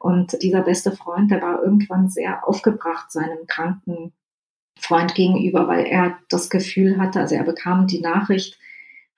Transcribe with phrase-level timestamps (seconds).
[0.00, 4.14] Und dieser beste Freund, der war irgendwann sehr aufgebracht seinem kranken
[4.78, 8.58] Freund gegenüber, weil er das Gefühl hatte, also er bekam die Nachricht,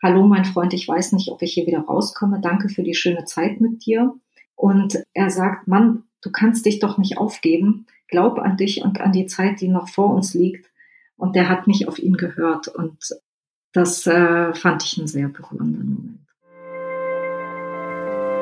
[0.03, 3.25] hallo mein Freund, ich weiß nicht, ob ich hier wieder rauskomme, danke für die schöne
[3.27, 4.13] Zeit mit dir.
[4.57, 9.13] Und er sagt, Mann, du kannst dich doch nicht aufgeben, glaub an dich und an
[9.13, 10.69] die Zeit, die noch vor uns liegt.
[11.17, 12.99] Und der hat nicht auf ihn gehört und
[13.73, 16.19] das äh, fand ich einen sehr berührenden Moment.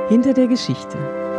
[0.09, 1.30] Hinter der Geschichte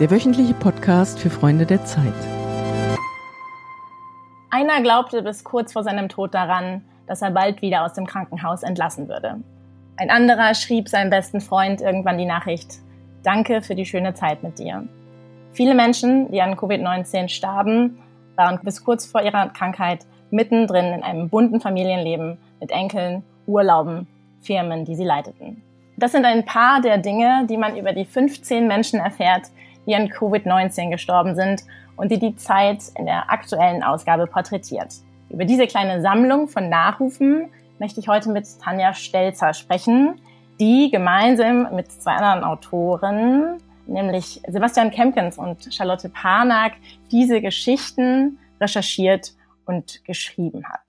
[0.00, 2.12] der wöchentliche Podcast für Freunde der Zeit.
[4.50, 8.64] Einer glaubte bis kurz vor seinem Tod daran, dass er bald wieder aus dem Krankenhaus
[8.64, 9.36] entlassen würde.
[9.96, 12.80] Ein anderer schrieb seinem besten Freund irgendwann die Nachricht,
[13.22, 14.84] Danke für die schöne Zeit mit dir.
[15.52, 17.98] Viele Menschen, die an Covid-19 starben,
[18.34, 24.08] waren bis kurz vor ihrer Krankheit mittendrin in einem bunten Familienleben mit Enkeln, Urlauben,
[24.40, 25.62] Firmen, die sie leiteten.
[25.96, 29.44] Das sind ein paar der Dinge, die man über die 15 Menschen erfährt,
[29.86, 31.62] die an Covid-19 gestorben sind
[31.96, 34.94] und die die Zeit in der aktuellen Ausgabe porträtiert.
[35.30, 40.20] Über diese kleine Sammlung von Nachrufen möchte ich heute mit Tanja Stelzer sprechen,
[40.60, 46.74] die gemeinsam mit zwei anderen Autoren, nämlich Sebastian Kempkens und Charlotte Parnack,
[47.10, 49.32] diese Geschichten recherchiert
[49.66, 50.84] und geschrieben hat.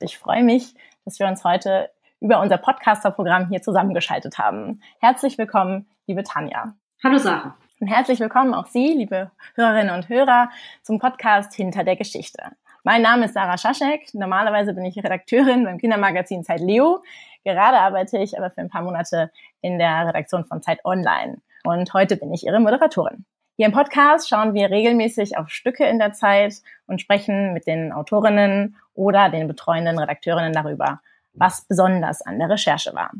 [0.00, 4.80] Ich freue mich, dass wir uns heute über unser Podcaster-Programm hier zusammengeschaltet haben.
[5.00, 6.74] Herzlich willkommen, liebe Tanja.
[7.02, 7.56] Hallo Sarah.
[7.80, 10.50] Und herzlich willkommen auch Sie, liebe Hörerinnen und Hörer,
[10.82, 12.42] zum Podcast Hinter der Geschichte.
[12.82, 14.12] Mein Name ist Sarah Schaschek.
[14.14, 17.04] Normalerweise bin ich Redakteurin beim Kindermagazin Zeit Leo.
[17.44, 21.40] Gerade arbeite ich aber für ein paar Monate in der Redaktion von Zeit Online.
[21.62, 23.24] Und heute bin ich Ihre Moderatorin.
[23.56, 26.54] Hier im Podcast schauen wir regelmäßig auf Stücke in der Zeit
[26.88, 31.00] und sprechen mit den Autorinnen oder den betreuenden Redakteurinnen darüber,
[31.32, 33.12] was besonders an der Recherche war.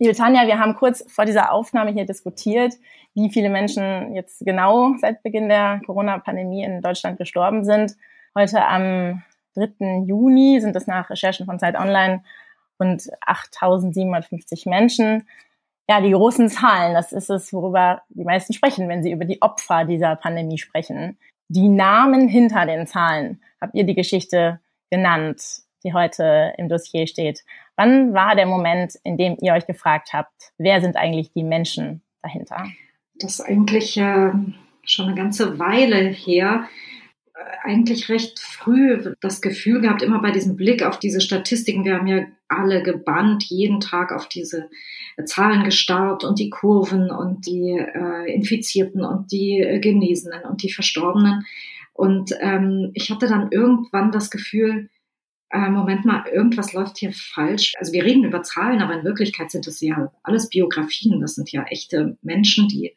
[0.00, 2.74] Liebe Tanja, wir haben kurz vor dieser Aufnahme hier diskutiert,
[3.14, 7.96] wie viele Menschen jetzt genau seit Beginn der Corona-Pandemie in Deutschland gestorben sind.
[8.36, 9.22] Heute am
[9.54, 10.04] 3.
[10.06, 12.24] Juni sind es nach Recherchen von Zeit Online
[12.80, 15.28] rund 8.750 Menschen.
[15.88, 19.42] Ja, die großen Zahlen, das ist es, worüber die meisten sprechen, wenn sie über die
[19.42, 21.18] Opfer dieser Pandemie sprechen.
[21.48, 24.60] Die Namen hinter den Zahlen habt ihr die Geschichte
[24.90, 27.44] genannt die heute im Dossier steht.
[27.76, 32.02] Wann war der Moment, in dem ihr euch gefragt habt, wer sind eigentlich die Menschen
[32.22, 32.64] dahinter?
[33.16, 34.32] Das eigentlich äh,
[34.84, 36.68] schon eine ganze Weile her.
[37.34, 41.94] Äh, eigentlich recht früh das Gefühl gehabt, immer bei diesem Blick auf diese Statistiken, wir
[41.94, 44.68] haben ja alle gebannt, jeden Tag auf diese
[45.24, 50.72] Zahlen gestarrt und die Kurven und die äh, Infizierten und die äh, Genesenen und die
[50.72, 51.46] Verstorbenen.
[51.92, 54.90] Und ähm, ich hatte dann irgendwann das Gefühl,
[55.50, 57.74] äh, Moment mal, irgendwas läuft hier falsch.
[57.78, 61.20] Also wir reden über Zahlen, aber in Wirklichkeit sind es ja alles Biografien.
[61.20, 62.94] Das sind ja echte Menschen, die,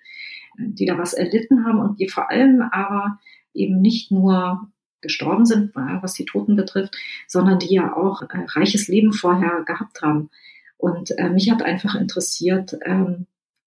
[0.57, 3.19] die da was erlitten haben und die vor allem aber
[3.53, 4.71] eben nicht nur
[5.01, 6.95] gestorben sind, was die Toten betrifft,
[7.27, 10.29] sondern die ja auch ein reiches Leben vorher gehabt haben.
[10.77, 13.25] Und äh, mich hat einfach interessiert, ähm,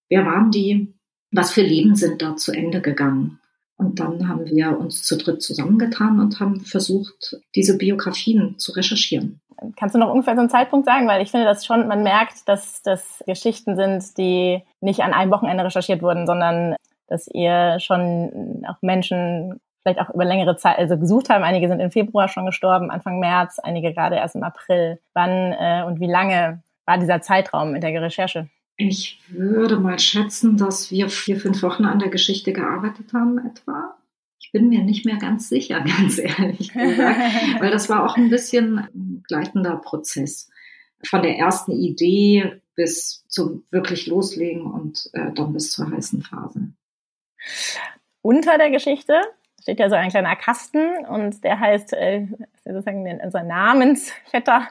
[0.08, 0.94] wer waren die,
[1.32, 3.39] was für Leben sind da zu Ende gegangen?
[3.80, 9.40] Und dann haben wir uns zu dritt zusammengetan und haben versucht, diese Biografien zu recherchieren.
[9.76, 11.08] Kannst du noch ungefähr so einen Zeitpunkt sagen?
[11.08, 15.30] Weil ich finde das schon, man merkt, dass das Geschichten sind, die nicht an einem
[15.30, 16.76] Wochenende recherchiert wurden, sondern
[17.08, 21.42] dass ihr schon auch Menschen vielleicht auch über längere Zeit also gesucht haben.
[21.42, 25.00] Einige sind im Februar schon gestorben, Anfang März, einige gerade erst im April.
[25.14, 28.50] Wann äh, und wie lange war dieser Zeitraum in der Recherche?
[28.88, 33.96] Ich würde mal schätzen, dass wir vier, fünf Wochen an der Geschichte gearbeitet haben etwa.
[34.38, 37.20] Ich bin mir nicht mehr ganz sicher, ganz ehrlich gesagt,
[37.60, 40.48] weil das war auch ein bisschen ein gleitender Prozess.
[41.04, 46.72] Von der ersten Idee bis zum wirklich loslegen und äh, dann bis zur heißen Phase.
[48.22, 49.20] Unter der Geschichte
[49.60, 52.26] steht ja so ein kleiner Kasten und der heißt äh,
[52.64, 54.68] sozusagen unser Namensvetter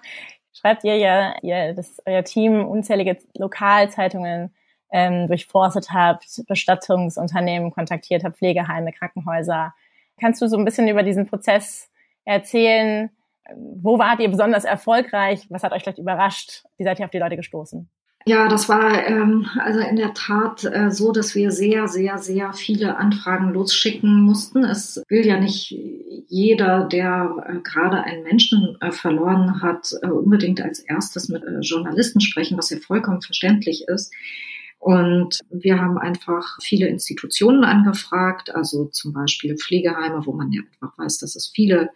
[0.59, 4.53] schreibt ihr ja, ihr, das, euer Team unzählige Lokalzeitungen
[4.91, 9.73] ähm, durchforstet habt, Bestattungsunternehmen kontaktiert habt, Pflegeheime, Krankenhäuser.
[10.19, 11.89] Kannst du so ein bisschen über diesen Prozess
[12.25, 13.09] erzählen?
[13.55, 15.47] Wo wart ihr besonders erfolgreich?
[15.49, 16.63] Was hat euch vielleicht überrascht?
[16.77, 17.89] Wie seid ihr auf die Leute gestoßen?
[18.25, 22.53] Ja, das war ähm, also in der Tat äh, so, dass wir sehr, sehr, sehr
[22.53, 24.63] viele Anfragen losschicken mussten.
[24.63, 25.75] Es will ja nicht
[26.27, 31.59] jeder, der äh, gerade einen Menschen äh, verloren hat, äh, unbedingt als erstes mit äh,
[31.61, 34.13] Journalisten sprechen, was ja vollkommen verständlich ist.
[34.77, 40.97] Und wir haben einfach viele Institutionen angefragt, also zum Beispiel Pflegeheime, wo man ja einfach
[40.97, 41.89] weiß, dass es viele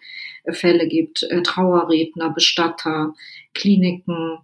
[0.45, 3.13] äh, Fälle gibt, Trauerredner, Bestatter,
[3.53, 4.39] Kliniken,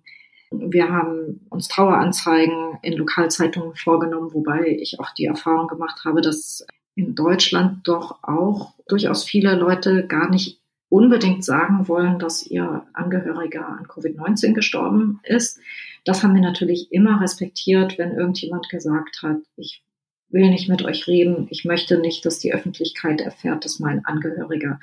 [0.51, 6.65] Wir haben uns Traueranzeigen in Lokalzeitungen vorgenommen, wobei ich auch die Erfahrung gemacht habe, dass
[6.95, 10.59] in Deutschland doch auch durchaus viele Leute gar nicht
[10.89, 15.59] unbedingt sagen wollen, dass ihr Angehöriger an Covid-19 gestorben ist.
[16.03, 19.83] Das haben wir natürlich immer respektiert, wenn irgendjemand gesagt hat, ich
[20.29, 24.79] will nicht mit euch reden, ich möchte nicht, dass die Öffentlichkeit erfährt, dass mein Angehöriger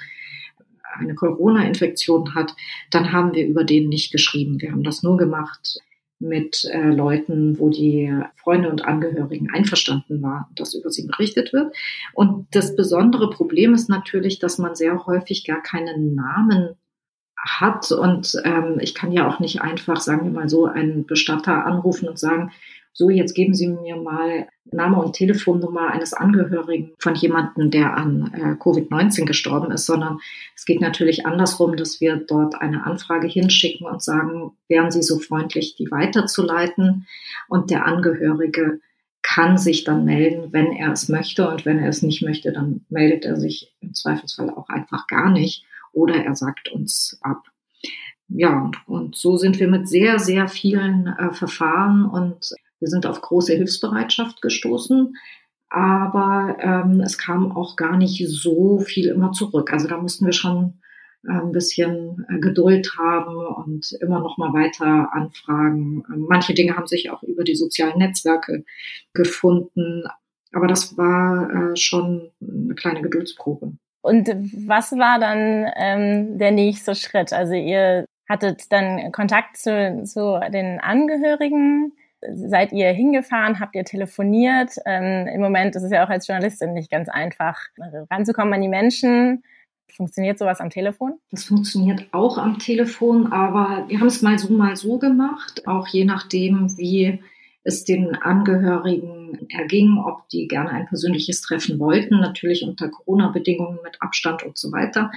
[0.98, 2.54] eine Corona-Infektion hat,
[2.90, 4.60] dann haben wir über den nicht geschrieben.
[4.60, 5.80] Wir haben das nur gemacht
[6.18, 11.74] mit äh, Leuten, wo die Freunde und Angehörigen einverstanden waren, dass über sie berichtet wird.
[12.14, 16.76] Und das besondere Problem ist natürlich, dass man sehr häufig gar keinen Namen
[17.36, 17.92] hat.
[17.92, 22.08] Und ähm, ich kann ja auch nicht einfach, sagen wir mal so, einen Bestatter anrufen
[22.08, 22.52] und sagen,
[22.98, 28.32] so, jetzt geben Sie mir mal Name und Telefonnummer eines Angehörigen von jemandem, der an
[28.32, 30.18] äh, Covid-19 gestorben ist, sondern
[30.56, 35.18] es geht natürlich andersrum, dass wir dort eine Anfrage hinschicken und sagen, wären Sie so
[35.18, 37.06] freundlich, die weiterzuleiten
[37.48, 38.80] und der Angehörige
[39.20, 42.86] kann sich dann melden, wenn er es möchte und wenn er es nicht möchte, dann
[42.88, 47.42] meldet er sich im Zweifelsfall auch einfach gar nicht oder er sagt uns ab.
[48.28, 53.20] Ja, und so sind wir mit sehr, sehr vielen äh, Verfahren und wir sind auf
[53.20, 55.16] große Hilfsbereitschaft gestoßen,
[55.68, 59.72] aber ähm, es kam auch gar nicht so viel immer zurück.
[59.72, 60.80] Also da mussten wir schon
[61.26, 66.04] äh, ein bisschen äh, Geduld haben und immer noch mal weiter anfragen.
[66.12, 68.64] Ähm, manche Dinge haben sich auch über die sozialen Netzwerke
[69.12, 70.04] gefunden,
[70.52, 73.72] aber das war äh, schon eine kleine Geduldsprobe.
[74.02, 74.28] Und
[74.68, 77.32] was war dann ähm, der nächste Schritt?
[77.32, 81.92] Also ihr hattet dann Kontakt zu, zu den Angehörigen
[82.34, 84.72] seid ihr hingefahren, habt ihr telefoniert?
[84.84, 87.58] Ähm, Im Moment ist es ja auch als Journalistin nicht ganz einfach,
[88.10, 89.42] ranzukommen an die Menschen.
[89.88, 91.14] Funktioniert sowas am Telefon?
[91.30, 95.86] Das funktioniert auch am Telefon, aber wir haben es mal so, mal so gemacht, auch
[95.88, 97.20] je nachdem, wie
[97.62, 104.00] es den Angehörigen erging, ob die gerne ein persönliches Treffen wollten, natürlich unter Corona-Bedingungen mit
[104.00, 105.10] Abstand und so weiter.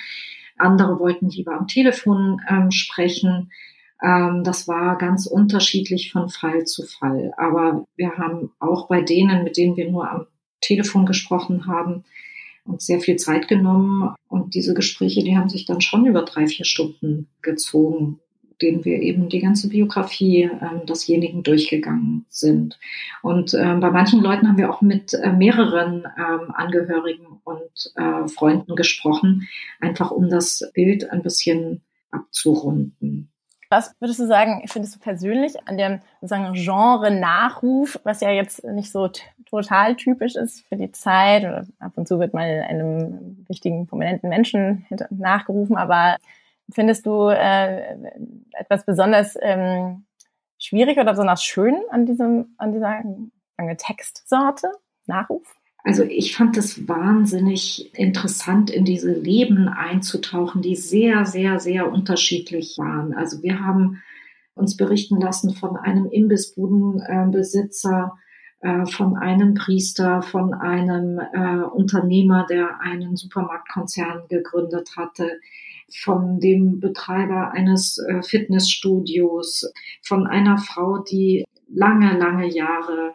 [0.57, 3.51] Andere wollten lieber am Telefon ähm, sprechen.
[4.01, 7.33] Ähm, das war ganz unterschiedlich von Fall zu Fall.
[7.37, 10.27] Aber wir haben auch bei denen, mit denen wir nur am
[10.61, 12.03] Telefon gesprochen haben,
[12.65, 14.13] uns sehr viel Zeit genommen.
[14.27, 18.19] Und diese Gespräche, die haben sich dann schon über drei, vier Stunden gezogen,
[18.61, 22.77] denen wir eben die ganze Biografie äh, desjenigen durchgegangen sind.
[23.21, 28.27] Und äh, bei manchen Leuten haben wir auch mit äh, mehreren ähm, Angehörigen und äh,
[28.27, 29.47] Freunden gesprochen,
[29.79, 31.81] einfach um das Bild ein bisschen
[32.11, 33.31] abzurunden.
[33.69, 38.63] Was würdest du sagen, findest du persönlich an dem sozusagen Genre Nachruf, was ja jetzt
[38.63, 39.11] nicht so
[39.47, 44.29] total typisch ist für die Zeit oder ab und zu wird mal einem wichtigen, prominenten
[44.29, 46.17] Menschen nachgerufen, aber
[46.71, 47.95] findest du äh,
[48.53, 50.05] etwas besonders ähm,
[50.57, 53.03] schwierig oder besonders schön an diesem, an dieser
[53.77, 54.71] Textsorte,
[55.05, 55.58] Nachruf?
[55.83, 62.77] Also ich fand es wahnsinnig interessant, in diese Leben einzutauchen, die sehr, sehr, sehr unterschiedlich
[62.77, 63.13] waren.
[63.13, 64.01] Also wir haben
[64.55, 68.17] uns berichten lassen von einem Imbissbudenbesitzer,
[68.59, 75.39] äh, von einem Priester, von einem äh, Unternehmer, der einen Supermarktkonzern gegründet hatte,
[76.03, 79.71] von dem Betreiber eines äh, Fitnessstudios,
[80.01, 83.13] von einer Frau, die lange, lange Jahre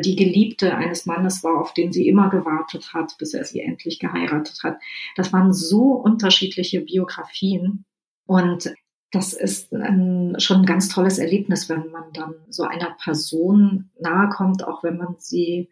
[0.00, 3.98] die Geliebte eines Mannes war, auf den sie immer gewartet hat, bis er sie endlich
[3.98, 4.78] geheiratet hat.
[5.16, 7.84] Das waren so unterschiedliche Biografien
[8.26, 8.74] und
[9.10, 14.28] das ist ein, schon ein ganz tolles Erlebnis, wenn man dann so einer Person nahe
[14.28, 15.68] kommt, auch wenn man sie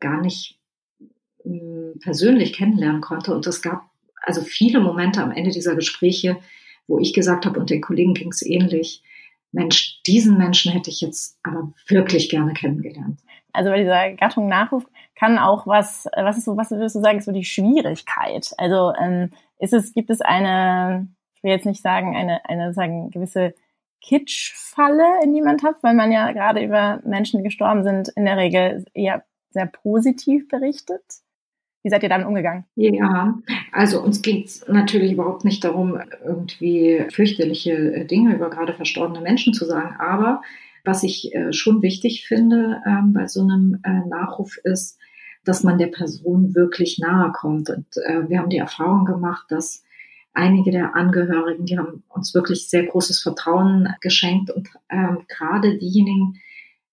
[0.00, 0.58] gar nicht
[1.42, 3.32] hm, persönlich kennenlernen konnte.
[3.34, 3.88] Und es gab
[4.22, 6.38] also viele Momente am Ende dieser Gespräche,
[6.88, 9.02] wo ich gesagt habe, und den Kollegen ging es ähnlich,
[9.52, 13.20] Mensch, diesen Menschen hätte ich jetzt aber wirklich gerne kennengelernt.
[13.52, 17.18] Also bei dieser Gattung Nachruf kann auch was, was ist so, was würdest du sagen,
[17.18, 18.52] ist so die Schwierigkeit?
[18.58, 23.10] Also ähm, ist es, gibt es eine, ich will jetzt nicht sagen, eine, eine sagen,
[23.10, 23.54] gewisse
[24.00, 28.24] Kitschfalle, in die man tappt, weil man ja gerade über Menschen, die gestorben sind, in
[28.24, 31.02] der Regel eher sehr positiv berichtet.
[31.82, 32.64] Wie seid ihr damit umgegangen?
[32.74, 33.38] Ja,
[33.72, 39.54] also uns geht es natürlich überhaupt nicht darum, irgendwie fürchterliche Dinge über gerade verstorbene Menschen
[39.54, 40.42] zu sagen, aber
[40.84, 44.98] was ich äh, schon wichtig finde ähm, bei so einem äh, Nachruf ist,
[45.44, 47.70] dass man der Person wirklich nahe kommt.
[47.70, 49.82] Und äh, wir haben die Erfahrung gemacht, dass
[50.32, 56.40] einige der Angehörigen, die haben uns wirklich sehr großes Vertrauen geschenkt und ähm, gerade diejenigen,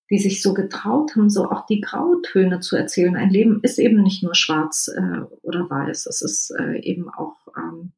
[0.10, 3.16] die sich so getraut haben, so auch die Grautöne zu erzählen.
[3.16, 7.36] Ein Leben ist eben nicht nur schwarz äh, oder weiß, es ist äh, eben auch
[7.58, 7.92] ähm,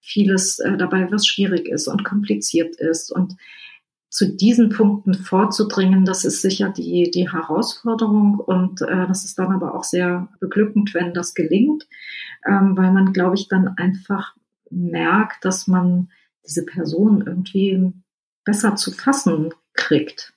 [0.00, 3.10] vieles äh, dabei, was schwierig ist und kompliziert ist.
[3.10, 3.36] Und
[4.10, 9.52] zu diesen Punkten vorzudringen, das ist sicher die, die Herausforderung und äh, das ist dann
[9.52, 11.86] aber auch sehr beglückend, wenn das gelingt,
[12.44, 14.34] ähm, weil man, glaube ich, dann einfach
[14.68, 16.10] merkt, dass man
[16.44, 17.92] diese Person irgendwie
[18.44, 20.34] besser zu fassen kriegt.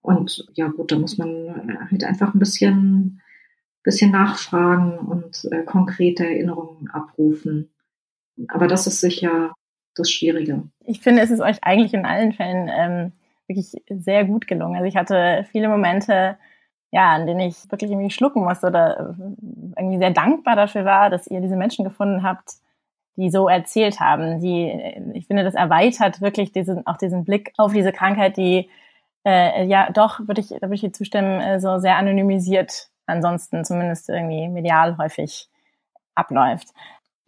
[0.00, 3.20] Und ja gut, da muss man halt einfach ein bisschen,
[3.84, 7.70] bisschen nachfragen und äh, konkrete Erinnerungen abrufen.
[8.48, 9.54] Aber das ist sicher
[9.96, 10.62] das Schwierige.
[10.84, 13.12] Ich finde, es ist euch eigentlich in allen Fällen ähm,
[13.46, 14.76] wirklich sehr gut gelungen.
[14.76, 16.36] Also ich hatte viele Momente,
[16.90, 21.10] ja, an denen ich wirklich irgendwie schlucken musste oder äh, irgendwie sehr dankbar dafür war,
[21.10, 22.50] dass ihr diese Menschen gefunden habt,
[23.16, 24.40] die so erzählt haben.
[24.40, 24.70] Die,
[25.14, 28.68] ich finde, das erweitert wirklich diesen, auch diesen Blick auf diese Krankheit, die
[29.24, 33.64] äh, ja doch, würde ich, da würde ich dir zustimmen, äh, so sehr anonymisiert ansonsten
[33.64, 35.48] zumindest irgendwie medial häufig
[36.14, 36.68] abläuft.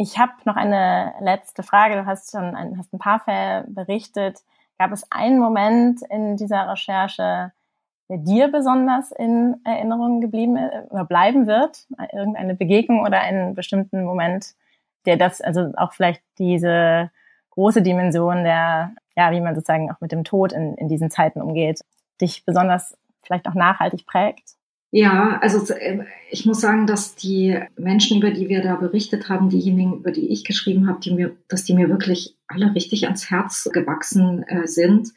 [0.00, 1.96] Ich habe noch eine letzte Frage.
[1.96, 4.38] Du hast schon ein, hast ein paar Fälle berichtet.
[4.78, 7.52] Gab es einen Moment in dieser Recherche,
[8.08, 11.88] der dir besonders in Erinnerung geblieben äh, oder bleiben wird?
[12.12, 14.54] Irgendeine Begegnung oder einen bestimmten Moment,
[15.04, 17.10] der das, also auch vielleicht diese
[17.50, 21.42] große Dimension der, ja, wie man sozusagen auch mit dem Tod in, in diesen Zeiten
[21.42, 21.84] umgeht,
[22.20, 24.57] dich besonders vielleicht auch nachhaltig prägt?
[24.90, 29.50] Ja, also äh, ich muss sagen, dass die Menschen, über die wir da berichtet haben,
[29.50, 33.30] diejenigen, über die ich geschrieben habe, die mir, dass die mir wirklich alle richtig ans
[33.30, 35.12] Herz gewachsen äh, sind.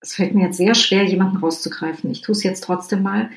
[0.00, 2.10] Es fällt mir jetzt sehr schwer, jemanden rauszugreifen.
[2.10, 3.30] Ich tue es jetzt trotzdem mal.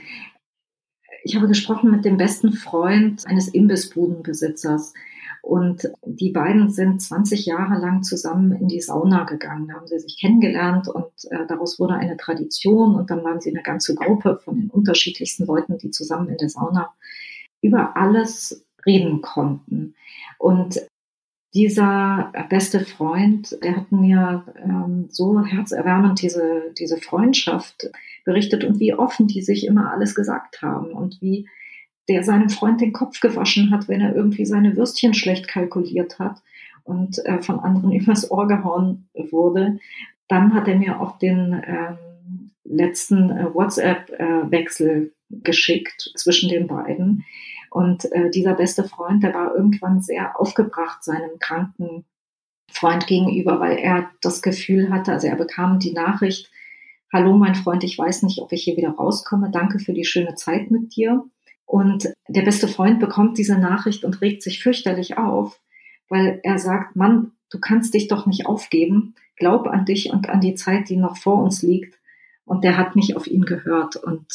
[1.24, 4.94] Ich habe gesprochen mit dem besten Freund eines Imbissbudenbesitzers.
[5.46, 9.68] Und die beiden sind 20 Jahre lang zusammen in die Sauna gegangen.
[9.68, 12.96] Da haben sie sich kennengelernt und äh, daraus wurde eine Tradition.
[12.96, 16.50] Und dann waren sie eine ganze Gruppe von den unterschiedlichsten Leuten, die zusammen in der
[16.50, 16.96] Sauna
[17.62, 19.94] über alles reden konnten.
[20.40, 20.82] Und
[21.54, 27.92] dieser beste Freund, der hat mir ähm, so herzerwärmend diese, diese Freundschaft
[28.26, 31.48] berichtet und wie offen die sich immer alles gesagt haben und wie
[32.08, 36.42] der seinem Freund den Kopf gewaschen hat, wenn er irgendwie seine Würstchen schlecht kalkuliert hat
[36.84, 39.80] und äh, von anderen übers Ohr gehauen wurde.
[40.28, 47.26] Dann hat er mir auch den ähm, letzten äh, WhatsApp-Wechsel äh, geschickt zwischen den beiden.
[47.70, 52.06] Und äh, dieser beste Freund, der war irgendwann sehr aufgebracht seinem kranken
[52.72, 56.50] Freund gegenüber, weil er das Gefühl hatte, also er bekam die Nachricht,
[57.14, 59.50] Hallo mein Freund, ich weiß nicht, ob ich hier wieder rauskomme.
[59.50, 61.24] Danke für die schöne Zeit mit dir.
[61.66, 65.60] Und der beste Freund bekommt diese Nachricht und regt sich fürchterlich auf,
[66.10, 69.16] weil er sagt, Mann, du kannst dich doch nicht aufgeben.
[69.36, 72.00] Glaub an dich und an die Zeit, die noch vor uns liegt.
[72.46, 73.96] Und der hat nicht auf ihn gehört.
[73.96, 74.26] Und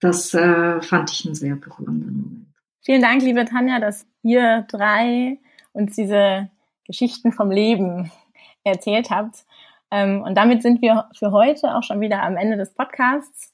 [0.00, 2.46] das äh, fand ich einen sehr berührenden Moment.
[2.82, 5.38] Vielen Dank, liebe Tanja, dass ihr drei
[5.72, 6.50] uns diese
[6.86, 8.10] Geschichten vom Leben
[8.64, 9.44] erzählt habt.
[9.90, 13.53] Ähm, und damit sind wir für heute auch schon wieder am Ende des Podcasts.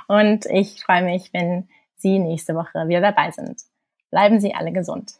[0.06, 3.62] Und ich freue mich, wenn Sie nächste Woche wieder dabei sind.
[4.11, 5.14] Bleiben Sie alle gesund.